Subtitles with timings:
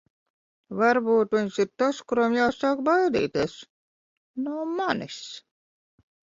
[0.79, 3.61] Varbūt viņš ir tas, kuram jāsāk baidīties...
[4.49, 5.23] no manis.